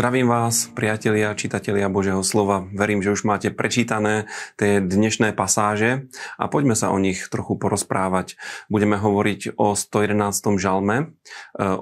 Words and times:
Zdravím 0.00 0.32
vás, 0.32 0.72
priatelia, 0.72 1.36
čitatelia 1.36 1.84
Božieho 1.92 2.24
slova. 2.24 2.64
Verím, 2.72 3.04
že 3.04 3.12
už 3.12 3.28
máte 3.28 3.52
prečítané 3.52 4.32
tie 4.56 4.80
dnešné 4.80 5.36
pasáže 5.36 6.08
a 6.40 6.48
poďme 6.48 6.72
sa 6.72 6.88
o 6.88 6.96
nich 6.96 7.28
trochu 7.28 7.60
porozprávať. 7.60 8.40
Budeme 8.72 8.96
hovoriť 8.96 9.60
o 9.60 9.76
111. 9.76 10.56
žalme, 10.56 10.96
e, 10.96 11.04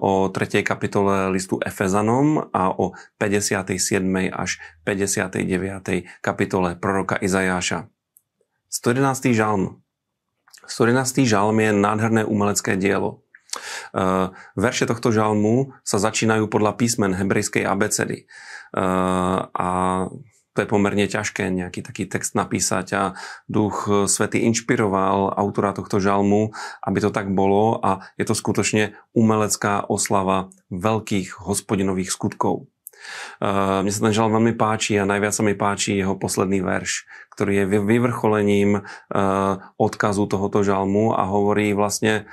o 0.02 0.26
3. 0.34 0.66
kapitole 0.66 1.30
listu 1.30 1.62
Efezanom 1.62 2.50
a 2.50 2.75
o 2.75 2.98
57. 3.22 3.79
až 4.35 4.58
59. 4.82 5.46
kapitole 6.18 6.75
proroka 6.75 7.14
Izajáša. 7.22 7.86
111. 8.66 9.30
žalm. 9.30 9.79
111. 10.66 11.22
žalm 11.22 11.54
je 11.54 11.71
nádherné 11.71 12.26
umelecké 12.26 12.75
dielo. 12.75 13.22
Eh, 13.94 14.26
verše 14.56 14.84
tohto 14.84 15.08
žalmu 15.08 15.72
sa 15.80 15.96
začínajú 15.96 16.52
podľa 16.52 16.76
písmen 16.76 17.16
hebrejskej 17.16 17.64
abecedy. 17.64 18.25
Eh, 18.25 19.39
a 19.48 19.68
to 20.52 20.66
je 20.66 20.75
pomerne 20.75 21.06
ťažké 21.06 21.54
nejaký 21.54 21.86
taký 21.86 22.11
text 22.11 22.34
napísať 22.34 22.86
a 22.98 23.03
duch 23.46 23.86
svety 24.11 24.42
inšpiroval 24.50 25.30
autora 25.39 25.70
tohto 25.70 26.03
žalmu, 26.03 26.50
aby 26.82 26.98
to 26.98 27.14
tak 27.14 27.30
bolo 27.30 27.79
a 27.79 28.03
je 28.18 28.26
to 28.26 28.34
skutočne 28.34 28.98
umelecká 29.14 29.86
oslava 29.86 30.50
veľkých 30.75 31.39
hospodinových 31.39 32.11
skutkov. 32.11 32.67
Uh, 33.39 33.86
mne 33.86 33.94
sa 33.94 34.11
ten 34.11 34.17
žalm 34.19 34.34
veľmi 34.34 34.58
páči 34.58 34.98
a 34.98 35.06
najviac 35.06 35.30
sa 35.30 35.47
mi 35.47 35.55
páči 35.55 35.94
jeho 35.94 36.19
posledný 36.19 36.58
verš, 36.67 37.06
ktorý 37.30 37.62
je 37.62 37.78
vyvrcholením 37.78 38.83
odkazu 39.78 40.27
tohoto 40.27 40.67
žalmu 40.67 41.14
a 41.14 41.22
hovorí 41.30 41.70
vlastne 41.78 42.27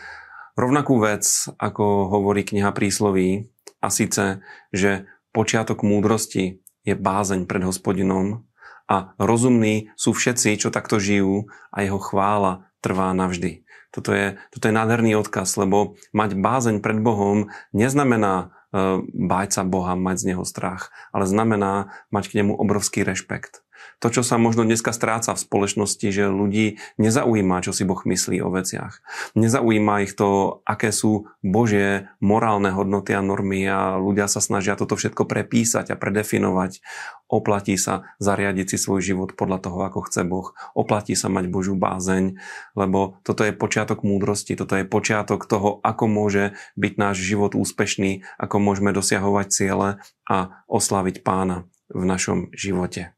rovnakú 0.56 1.00
vec, 1.00 1.24
ako 1.60 2.10
hovorí 2.10 2.48
kniha 2.48 2.72
prísloví, 2.72 3.52
a 3.86 3.94
síce, 3.94 4.42
že 4.74 5.06
počiatok 5.30 5.86
múdrosti 5.86 6.66
je 6.82 6.94
bázeň 6.98 7.46
pred 7.46 7.62
hospodinom 7.62 8.50
a 8.90 9.14
rozumní 9.22 9.94
sú 9.94 10.18
všetci, 10.18 10.58
čo 10.58 10.74
takto 10.74 10.98
žijú 10.98 11.50
a 11.70 11.86
jeho 11.86 12.02
chvála 12.02 12.66
trvá 12.82 13.14
navždy. 13.14 13.66
Toto 13.94 14.12
je, 14.12 14.36
toto 14.52 14.66
je 14.68 14.74
nádherný 14.76 15.16
odkaz, 15.16 15.56
lebo 15.56 15.96
mať 16.12 16.36
bázeň 16.36 16.84
pred 16.84 17.00
Bohom 17.00 17.48
neznamená 17.72 18.52
e, 18.74 19.00
báť 19.02 19.62
sa 19.62 19.64
Boha, 19.64 19.96
mať 19.96 20.16
z 20.20 20.28
Neho 20.34 20.44
strach, 20.44 20.92
ale 21.16 21.26
znamená 21.26 21.96
mať 22.12 22.30
k 22.30 22.44
nemu 22.44 22.54
obrovský 22.60 23.08
rešpekt 23.08 23.65
to, 24.00 24.12
čo 24.12 24.22
sa 24.22 24.36
možno 24.36 24.68
dneska 24.68 24.92
stráca 24.92 25.34
v 25.34 25.44
spoločnosti, 25.44 26.08
že 26.12 26.28
ľudí 26.28 26.78
nezaujíma, 27.00 27.64
čo 27.64 27.72
si 27.72 27.88
Boh 27.88 28.00
myslí 28.00 28.44
o 28.44 28.52
veciach. 28.52 29.00
Nezaujíma 29.40 30.04
ich 30.04 30.14
to, 30.14 30.62
aké 30.68 30.92
sú 30.92 31.32
Božie 31.40 32.12
morálne 32.20 32.70
hodnoty 32.70 33.16
a 33.16 33.24
normy 33.24 33.64
a 33.66 33.96
ľudia 33.98 34.28
sa 34.28 34.44
snažia 34.44 34.76
toto 34.76 35.00
všetko 35.00 35.26
prepísať 35.26 35.96
a 35.96 36.00
predefinovať. 36.00 36.84
Oplatí 37.26 37.74
sa 37.74 38.06
zariadiť 38.22 38.76
si 38.76 38.78
svoj 38.78 39.02
život 39.02 39.34
podľa 39.34 39.66
toho, 39.66 39.80
ako 39.82 40.06
chce 40.06 40.22
Boh. 40.30 40.54
Oplatí 40.78 41.18
sa 41.18 41.26
mať 41.32 41.50
Božiu 41.50 41.74
bázeň, 41.74 42.38
lebo 42.78 43.18
toto 43.26 43.42
je 43.42 43.56
počiatok 43.56 44.06
múdrosti, 44.06 44.54
toto 44.54 44.78
je 44.78 44.86
počiatok 44.86 45.50
toho, 45.50 45.82
ako 45.82 46.06
môže 46.06 46.54
byť 46.78 46.94
náš 47.02 47.26
život 47.26 47.58
úspešný, 47.58 48.22
ako 48.38 48.62
môžeme 48.62 48.94
dosiahovať 48.94 49.48
ciele 49.50 49.90
a 50.30 50.38
oslaviť 50.70 51.26
pána 51.26 51.66
v 51.90 52.04
našom 52.06 52.54
živote. 52.54 53.15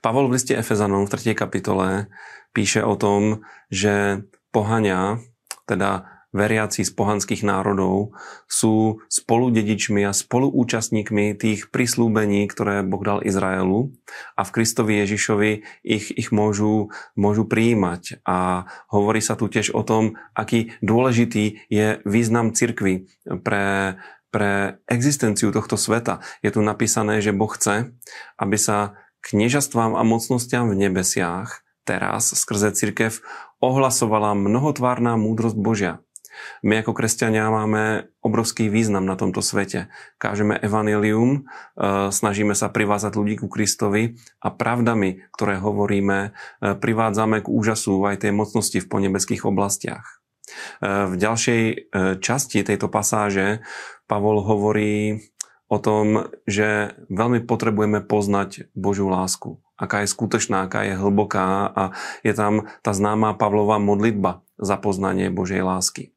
Pavol 0.00 0.30
v 0.30 0.38
liste 0.38 0.54
Efezanom 0.54 1.06
v 1.06 1.12
3. 1.14 1.34
kapitole 1.34 2.10
píše 2.54 2.82
o 2.82 2.98
tom, 2.98 3.46
že 3.70 4.26
pohania, 4.50 5.22
teda 5.66 6.20
veriaci 6.30 6.86
z 6.86 6.92
pohanských 6.94 7.42
národov, 7.42 8.14
sú 8.46 9.02
spoludedičmi 9.10 10.06
a 10.06 10.14
spoluúčastníkmi 10.14 11.34
tých 11.34 11.74
prislúbení, 11.74 12.46
ktoré 12.46 12.86
Boh 12.86 13.02
dal 13.02 13.18
Izraelu 13.26 13.90
a 14.38 14.46
v 14.46 14.54
Kristovi 14.54 15.02
Ježišovi 15.02 15.50
ich, 15.82 16.06
ich 16.14 16.30
môžu, 16.30 16.94
môžu 17.18 17.50
prijímať. 17.50 18.22
A 18.22 18.70
hovorí 18.94 19.18
sa 19.18 19.34
tu 19.34 19.50
tiež 19.50 19.74
o 19.74 19.82
tom, 19.82 20.14
aký 20.38 20.70
dôležitý 20.82 21.66
je 21.66 21.98
význam 22.06 22.54
cirkvy 22.54 23.10
pre, 23.42 23.98
pre 24.30 24.78
existenciu 24.86 25.50
tohto 25.50 25.74
sveta. 25.74 26.22
Je 26.46 26.54
tu 26.54 26.62
napísané, 26.62 27.18
že 27.18 27.34
Boh 27.34 27.50
chce, 27.50 27.90
aby 28.38 28.54
sa 28.54 28.94
kniežastvám 29.24 29.96
a 29.96 30.02
mocnostiam 30.02 30.68
v 30.72 30.88
nebesiach 30.88 31.64
teraz 31.84 32.32
skrze 32.32 32.72
cirkev 32.76 33.24
ohlasovala 33.60 34.32
mnohotvárna 34.36 35.18
múdrosť 35.20 35.58
Božia. 35.58 35.94
My 36.64 36.80
ako 36.80 36.96
kresťania 36.96 37.52
máme 37.52 38.08
obrovský 38.24 38.72
význam 38.72 39.04
na 39.04 39.18
tomto 39.18 39.44
svete. 39.44 39.92
Kážeme 40.16 40.56
evanelium, 40.56 41.30
e, 41.34 41.40
snažíme 42.08 42.56
sa 42.56 42.72
privázať 42.72 43.12
ľudí 43.18 43.36
ku 43.40 43.48
Kristovi 43.50 44.16
a 44.40 44.48
pravdami, 44.48 45.20
ktoré 45.36 45.60
hovoríme, 45.60 46.18
e, 46.24 46.30
privádzame 46.78 47.44
k 47.44 47.48
úžasu 47.50 48.00
aj 48.08 48.24
tej 48.24 48.32
mocnosti 48.32 48.78
v 48.80 48.88
ponebeských 48.88 49.44
oblastiach. 49.44 50.22
E, 50.80 51.12
v 51.12 51.14
ďalšej 51.18 51.62
časti 52.24 52.64
tejto 52.64 52.88
pasáže 52.88 53.60
Pavol 54.08 54.40
hovorí 54.40 55.20
o 55.70 55.78
tom, 55.78 56.28
že 56.50 56.98
veľmi 57.08 57.46
potrebujeme 57.46 58.02
poznať 58.02 58.68
Božiu 58.74 59.06
lásku. 59.06 59.62
Aká 59.78 60.04
je 60.04 60.12
skutočná, 60.12 60.66
aká 60.66 60.84
je 60.84 60.98
hlboká 60.98 61.70
a 61.72 61.82
je 62.26 62.34
tam 62.34 62.68
tá 62.84 62.92
známa 62.92 63.38
Pavlová 63.38 63.80
modlitba 63.80 64.44
za 64.58 64.76
poznanie 64.76 65.32
Božej 65.32 65.62
lásky. 65.64 66.12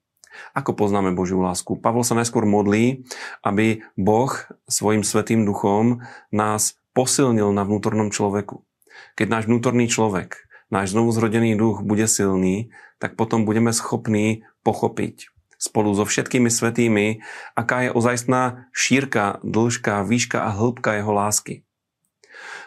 Ako 0.57 0.73
poznáme 0.73 1.13
Božiu 1.13 1.39
lásku? 1.39 1.77
Pavol 1.77 2.01
sa 2.01 2.17
najskôr 2.17 2.43
modlí, 2.49 3.05
aby 3.45 3.85
Boh 3.93 4.33
svojim 4.65 5.05
svetým 5.05 5.45
duchom 5.45 6.01
nás 6.33 6.81
posilnil 6.97 7.53
na 7.53 7.61
vnútornom 7.61 8.09
človeku. 8.09 8.65
Keď 9.13 9.27
náš 9.29 9.43
vnútorný 9.45 9.85
človek, 9.85 10.49
náš 10.73 10.97
znovuzrodený 10.97 11.53
duch 11.53 11.85
bude 11.85 12.09
silný, 12.09 12.73
tak 12.97 13.13
potom 13.13 13.45
budeme 13.45 13.69
schopní 13.69 14.45
pochopiť, 14.65 15.32
spolu 15.63 15.95
so 15.95 16.03
všetkými 16.03 16.51
svetými, 16.51 17.23
aká 17.55 17.87
je 17.87 17.95
ozajstná 17.95 18.67
šírka, 18.75 19.39
dĺžka, 19.47 20.03
výška 20.03 20.43
a 20.43 20.51
hĺbka 20.51 20.99
jeho 20.99 21.15
lásky. 21.15 21.63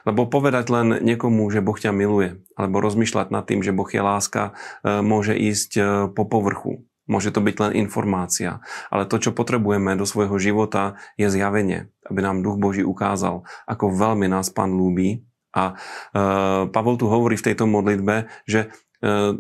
Lebo 0.09 0.25
povedať 0.25 0.71
len 0.73 1.03
niekomu, 1.05 1.51
že 1.53 1.61
Boh 1.61 1.77
ťa 1.77 1.93
miluje, 1.93 2.41
alebo 2.57 2.81
rozmýšľať 2.81 3.29
nad 3.29 3.45
tým, 3.45 3.61
že 3.61 3.77
Boh 3.77 3.91
je 3.91 4.01
láska, 4.01 4.57
e, 4.81 5.03
môže 5.03 5.35
ísť 5.37 5.71
e, 5.77 5.83
po 6.15 6.25
povrchu. 6.25 6.87
Môže 7.11 7.35
to 7.35 7.43
byť 7.43 7.57
len 7.59 7.73
informácia. 7.87 8.63
Ale 8.89 9.05
to, 9.05 9.19
čo 9.19 9.35
potrebujeme 9.35 9.99
do 9.99 10.07
svojho 10.07 10.39
života, 10.39 10.97
je 11.19 11.27
zjavenie, 11.27 11.91
aby 12.07 12.19
nám 12.23 12.43
Duch 12.47 12.57
Boží 12.57 12.87
ukázal, 12.87 13.45
ako 13.67 13.93
veľmi 13.93 14.31
nás 14.31 14.49
Pán 14.49 14.73
ľúbi. 14.79 15.27
A 15.53 15.75
e, 16.15 16.71
Pavol 16.71 16.97
tu 16.97 17.11
hovorí 17.11 17.35
v 17.37 17.47
tejto 17.53 17.69
modlitbe, 17.69 18.31
že 18.49 18.73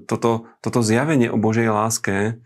toto, 0.06 0.52
toto 0.60 0.84
zjavenie 0.84 1.32
o 1.32 1.40
Božej 1.40 1.72
láske 1.72 2.44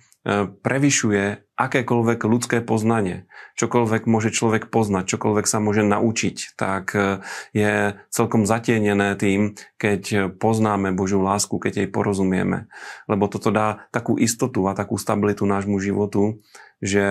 prevyšuje 0.60 1.48
akékoľvek 1.56 2.20
ľudské 2.24 2.58
poznanie. 2.64 3.28
Čokoľvek 3.56 4.08
môže 4.08 4.32
človek 4.32 4.72
poznať, 4.72 5.16
čokoľvek 5.16 5.46
sa 5.48 5.60
môže 5.60 5.84
naučiť, 5.84 6.56
tak 6.56 6.96
e, 6.96 7.20
je 7.52 8.00
celkom 8.08 8.48
zatienené 8.48 9.16
tým, 9.16 9.56
keď 9.76 10.32
poznáme 10.40 10.96
Božiu 10.96 11.20
lásku, 11.20 11.56
keď 11.60 11.84
jej 11.84 11.88
porozumieme. 11.88 12.72
Lebo 13.08 13.28
toto 13.28 13.52
dá 13.52 13.88
takú 13.92 14.16
istotu 14.16 14.64
a 14.68 14.76
takú 14.76 14.96
stabilitu 14.96 15.44
nášmu 15.44 15.76
životu, 15.80 16.40
že 16.80 17.08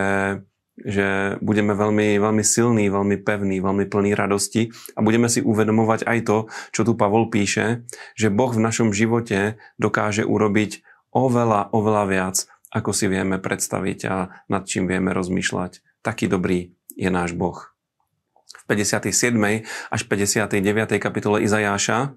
že 0.85 1.35
budeme 1.43 1.75
veľmi, 1.75 2.15
veľmi 2.23 2.39
silní, 2.39 2.87
veľmi 2.87 3.19
pevní, 3.19 3.59
veľmi 3.59 3.85
plní 3.91 4.15
radosti 4.15 4.71
a 4.95 5.03
budeme 5.03 5.27
si 5.27 5.43
uvedomovať 5.43 6.07
aj 6.07 6.19
to, 6.23 6.37
čo 6.71 6.87
tu 6.87 6.95
Pavol 6.95 7.27
píše, 7.27 7.83
že 8.15 8.31
Boh 8.31 8.51
v 8.51 8.63
našom 8.63 8.95
živote 8.95 9.59
dokáže 9.75 10.23
urobiť 10.23 10.79
oveľa, 11.11 11.73
oveľa 11.73 12.03
viac, 12.07 12.35
ako 12.69 12.93
si 12.93 13.09
vieme 13.09 13.41
predstaviť 13.41 13.99
a 14.09 14.15
nad 14.49 14.63
čím 14.65 14.85
vieme 14.85 15.13
rozmýšľať. 15.13 16.01
Taký 16.05 16.29
dobrý 16.29 16.73
je 16.93 17.09
náš 17.09 17.33
Boh. 17.33 17.57
V 18.49 18.63
57. 18.69 19.33
až 19.89 20.01
59. 20.05 21.01
kapitole 21.01 21.41
Izajáša 21.41 21.97
e, 22.01 22.09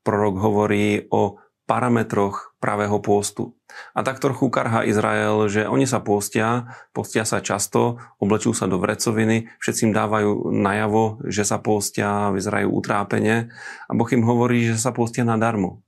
prorok 0.00 0.36
hovorí 0.40 1.08
o 1.12 1.40
parametroch 1.70 2.58
pravého 2.58 2.98
pôstu. 2.98 3.54
A 3.94 4.02
tak 4.02 4.18
trochu 4.18 4.50
karha 4.50 4.82
Izrael, 4.82 5.46
že 5.46 5.70
oni 5.70 5.86
sa 5.86 6.02
postia, 6.02 6.74
postia 6.90 7.22
sa 7.22 7.38
často, 7.38 8.02
oblečú 8.18 8.50
sa 8.50 8.66
do 8.66 8.82
vrecoviny, 8.82 9.46
všetci 9.62 9.86
im 9.86 9.94
dávajú 9.94 10.50
najavo, 10.50 11.22
že 11.30 11.46
sa 11.46 11.62
postia, 11.62 12.34
vyzerajú 12.34 12.66
utrápenie 12.74 13.54
a 13.86 13.92
Boh 13.94 14.10
im 14.10 14.26
hovorí, 14.26 14.66
že 14.66 14.82
sa 14.82 14.90
postia 14.90 15.22
nadarmo. 15.22 15.86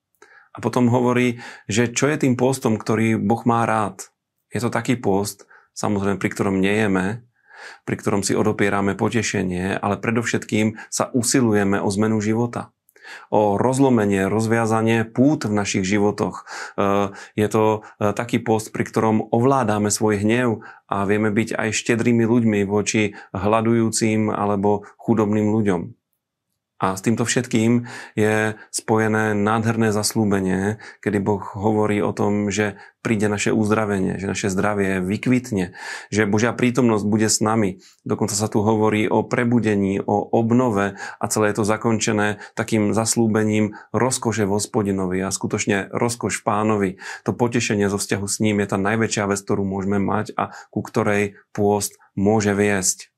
A 0.53 0.61
potom 0.61 0.93
hovorí, 0.93 1.41
že 1.65 1.89
čo 1.89 2.13
je 2.13 2.29
tým 2.29 2.37
postom, 2.37 2.77
ktorý 2.77 3.17
Boh 3.17 3.41
má 3.49 3.65
rád. 3.65 4.13
Je 4.53 4.61
to 4.61 4.69
taký 4.69 5.01
post, 5.01 5.49
samozrejme, 5.73 6.21
pri 6.21 6.29
ktorom 6.29 6.61
nejeme, 6.61 7.25
pri 7.89 7.97
ktorom 7.97 8.21
si 8.21 8.37
odopierame 8.37 8.93
potešenie, 8.93 9.81
ale 9.81 9.97
predovšetkým 9.97 10.77
sa 10.93 11.09
usilujeme 11.15 11.81
o 11.81 11.89
zmenu 11.89 12.21
života. 12.21 12.71
o 13.35 13.59
rozlomenie, 13.59 14.31
rozviazanie 14.31 15.05
pút 15.05 15.45
v 15.45 15.53
našich 15.53 15.83
životoch. 15.85 16.47
E, 16.79 17.11
je 17.35 17.49
to 17.51 17.83
e, 17.99 18.15
taký 18.15 18.39
post, 18.39 18.71
pri 18.71 18.87
ktorom 18.87 19.27
ovládame 19.29 19.91
svoj 19.91 20.23
hnev 20.23 20.63
a 20.87 21.03
vieme 21.05 21.35
byť 21.35 21.59
aj 21.59 21.69
štedrými 21.77 22.23
ľuďmi 22.23 22.63
voči 22.63 23.19
hľadujúcim 23.35 24.31
alebo 24.31 24.87
chudobným 25.03 25.51
ľuďom. 25.51 25.81
A 26.83 26.99
s 26.99 27.07
týmto 27.07 27.23
všetkým 27.23 27.87
je 28.19 28.59
spojené 28.75 29.39
nádherné 29.39 29.95
zaslúbenie, 29.95 30.83
kedy 30.99 31.23
Boh 31.23 31.39
hovorí 31.55 32.03
o 32.03 32.11
tom, 32.11 32.51
že 32.51 32.75
príde 33.07 33.31
naše 33.31 33.55
uzdravenie, 33.55 34.19
že 34.19 34.27
naše 34.27 34.51
zdravie 34.51 34.99
vykvitne, 34.99 35.79
že 36.11 36.27
Božia 36.27 36.51
prítomnosť 36.51 37.07
bude 37.07 37.31
s 37.31 37.39
nami. 37.39 37.79
Dokonca 38.03 38.35
sa 38.35 38.51
tu 38.51 38.67
hovorí 38.67 39.07
o 39.07 39.23
prebudení, 39.23 40.03
o 40.03 40.27
obnove 40.27 40.99
a 40.99 41.25
celé 41.31 41.55
je 41.55 41.63
to 41.63 41.71
zakončené 41.71 42.43
takým 42.59 42.91
zaslúbením 42.91 43.79
rozkoše 43.95 44.43
v 44.43 44.55
hospodinovi 44.59 45.23
a 45.23 45.31
skutočne 45.31 45.87
rozkoš 45.95 46.43
pánovi. 46.43 46.99
To 47.23 47.31
potešenie 47.31 47.87
zo 47.87 47.99
vzťahu 48.03 48.27
s 48.27 48.43
ním 48.43 48.59
je 48.59 48.67
tá 48.75 48.79
najväčšia 48.83 49.31
vec, 49.31 49.39
ktorú 49.39 49.63
môžeme 49.63 50.03
mať 50.03 50.35
a 50.35 50.51
ku 50.75 50.83
ktorej 50.83 51.39
pôst 51.55 51.95
môže 52.19 52.51
viesť. 52.59 53.12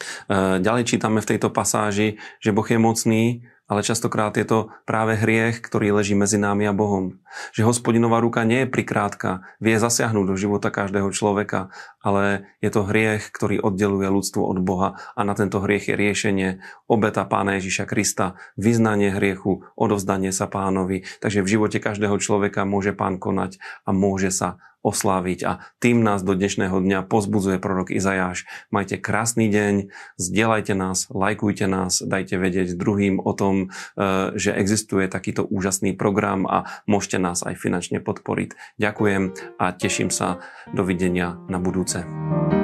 E, 0.00 0.58
ďalej 0.58 0.84
čítame 0.88 1.20
v 1.20 1.30
tejto 1.36 1.52
pasáži, 1.52 2.18
že 2.40 2.50
Boh 2.50 2.66
je 2.66 2.78
mocný, 2.80 3.24
ale 3.70 3.86
častokrát 3.86 4.34
je 4.34 4.42
to 4.42 4.74
práve 4.82 5.14
hriech, 5.14 5.62
ktorý 5.62 5.94
leží 5.94 6.18
medzi 6.18 6.42
námi 6.42 6.66
a 6.66 6.74
Bohom. 6.74 7.22
Že 7.54 7.70
hospodinová 7.70 8.18
ruka 8.18 8.42
nie 8.42 8.66
je 8.66 8.72
prikrátka, 8.74 9.46
vie 9.62 9.78
zasiahnuť 9.78 10.26
do 10.26 10.34
života 10.34 10.74
každého 10.74 11.06
človeka, 11.14 11.70
ale 12.02 12.50
je 12.58 12.70
to 12.74 12.82
hriech, 12.82 13.30
ktorý 13.30 13.62
oddeluje 13.62 14.10
ľudstvo 14.10 14.42
od 14.42 14.58
Boha 14.58 14.98
a 15.14 15.20
na 15.22 15.38
tento 15.38 15.62
hriech 15.62 15.86
je 15.86 15.94
riešenie 15.94 16.48
obeta 16.90 17.22
Pána 17.22 17.62
Ježiša 17.62 17.86
Krista, 17.86 18.34
vyznanie 18.58 19.14
hriechu, 19.14 19.62
odovzdanie 19.78 20.34
sa 20.34 20.50
pánovi. 20.50 21.06
Takže 21.22 21.46
v 21.46 21.50
živote 21.54 21.78
každého 21.78 22.18
človeka 22.18 22.66
môže 22.66 22.90
pán 22.90 23.22
konať 23.22 23.62
a 23.86 23.94
môže 23.94 24.34
sa 24.34 24.58
osláviť. 24.80 25.38
A 25.44 25.52
tým 25.78 26.00
nás 26.00 26.24
do 26.24 26.32
dnešného 26.32 26.80
dňa 26.80 27.06
pozbudzuje 27.08 27.60
prorok 27.60 27.92
Izajáš. 27.92 28.48
Majte 28.72 28.96
krásny 28.96 29.52
deň, 29.52 29.92
zdieľajte 30.16 30.74
nás, 30.76 31.08
lajkujte 31.12 31.66
nás, 31.68 32.00
dajte 32.00 32.36
vedieť 32.40 32.76
druhým 32.76 33.20
o 33.20 33.32
tom, 33.36 33.68
e, 33.96 34.36
že 34.36 34.56
existuje 34.56 35.08
takýto 35.08 35.44
úžasný 35.44 35.92
program 35.96 36.48
a 36.48 36.68
môžete 36.88 37.20
nás 37.20 37.44
aj 37.44 37.56
finančne 37.56 38.00
podporiť. 38.00 38.80
Ďakujem 38.80 39.22
a 39.60 39.64
teším 39.72 40.08
sa. 40.08 40.40
Dovidenia 40.70 41.36
na 41.50 41.58
budúce. 41.58 42.59